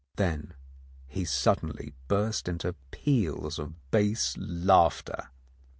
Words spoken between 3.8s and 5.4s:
bass laughter.